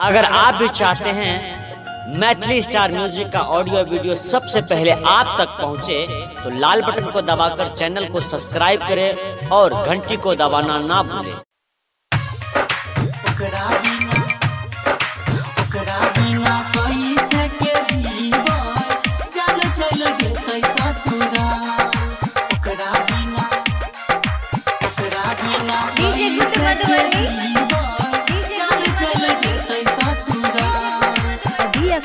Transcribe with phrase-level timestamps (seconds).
[0.00, 5.56] अगर आप भी चाहते हैं मैथिली स्टार म्यूज़िक का ऑडियो वीडियो सबसे पहले आप तक
[5.60, 6.04] पहुँचे
[6.42, 11.34] तो लाल बटन को दबाकर चैनल को सब्सक्राइब करें और घंटी को दबाना ना भूलें।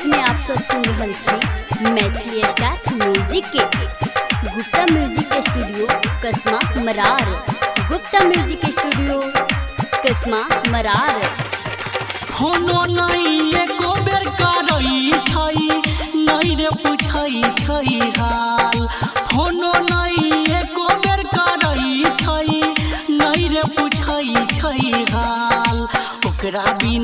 [0.01, 3.65] अखने आप सब सुन रहल छी मैथिली स्टार म्यूज़िक के।
[4.45, 5.87] Gupta music studio,
[6.23, 7.25] Kasma Marar.
[7.89, 9.19] Gupta music studio,
[10.05, 10.41] Kasma
[10.71, 11.21] Marar.
[12.39, 15.69] होनो नहीं, एको बेर करई छई,
[16.25, 18.87] नहीं रे पूछई छई हाल।
[19.31, 19.70] फोनो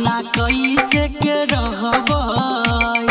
[0.07, 3.07] बिना कैसे के रहबै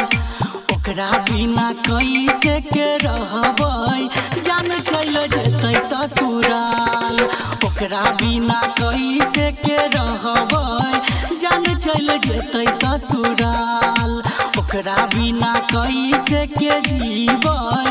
[1.29, 3.99] बिना कैसे के रहबै
[4.47, 7.21] जान चल जेतै ससुराल
[7.69, 14.17] ओकरा बिना कैसे के रहबै जान चल जेतै ससुराल
[14.63, 17.85] ओकरा बिना कैसे के जीबै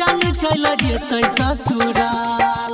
[0.00, 2.69] जान चल जेतै ससुराल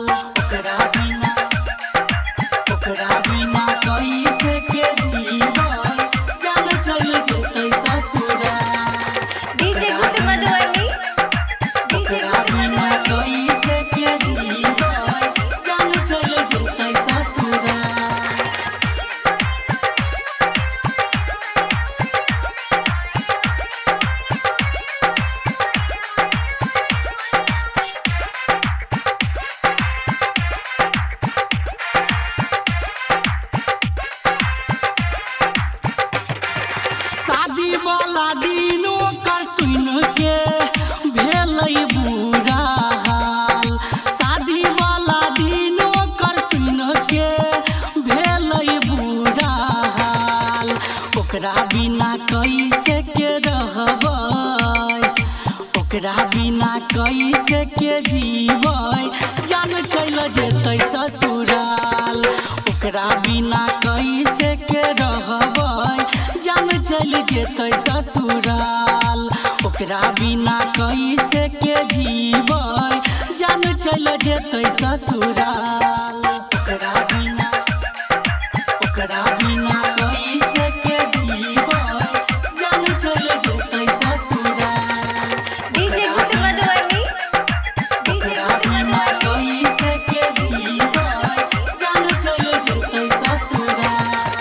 [38.17, 40.37] दिन ओकर सुन के
[41.11, 42.63] भेलै बुरा
[43.07, 47.29] हाल। शादी वाला दिन ओकर सुन के
[48.01, 49.51] भेलै बुरा
[49.99, 50.71] हाल।
[51.19, 55.13] ओकरा बिना कैसे के रहबै?
[55.81, 59.11] ओकरा बिना कैसे के जीबै?
[59.47, 62.27] जान चल जेतै ससुराल।
[62.71, 64.56] ओकरा बिना कैसे के
[67.31, 69.21] जेतै ससुराल
[69.67, 72.61] ओकरा बिना कैसे के जीबै?
[73.39, 77.49] जान चल जेतै ससुराल ओकरा बिना
[78.85, 81.83] ओकरा बिना कैसे के जीबै?
[82.61, 85.35] जान चल जेतै ससुराल
[85.75, 87.03] डीजे गुड्डू मधुबनी
[88.13, 91.09] ओकरा बिना कैसे के जीबै?
[91.83, 94.39] जान चल जेतै ससुराल।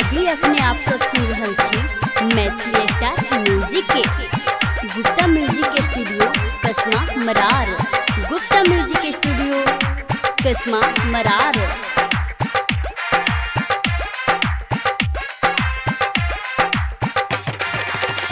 [0.00, 1.86] अभी अखने आप सब सुन रहल छी।
[2.22, 4.02] मैथिली स्टार म्यूज़िक के।
[4.86, 6.26] Gupta music studio,
[6.64, 7.70] Kasma Marar.
[8.30, 9.62] Gupta music studio,
[10.42, 10.80] Kasma
[11.12, 11.56] Marar.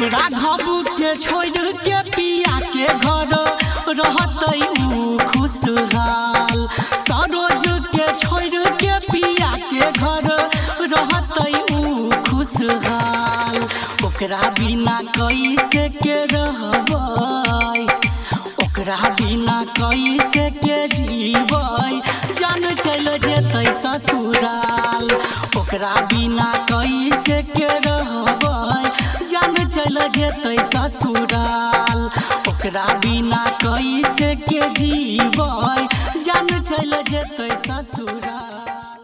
[0.00, 3.30] Raghav के छोड़ के पिया के घर,
[3.98, 4.45] रहतै
[14.26, 17.82] ओकरा बिना कैसे के रहबै?
[18.64, 22.00] ओकरा बिना कैसे के जीबै?
[22.40, 25.06] जान चल जेतै ससुराल।
[25.56, 28.90] ओकरा बिना कैसे के रहबै?
[29.30, 32.04] जान चल जेतै ससुराल।
[32.48, 35.88] ओकरा बिना कैसे के जीबै?
[36.26, 38.95] जान चल जेतै ससुराल।